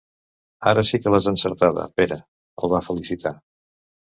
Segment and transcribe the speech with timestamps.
[0.69, 2.19] Ara sí que l'has encertada, Pere
[2.65, 3.39] —el va felicitar—.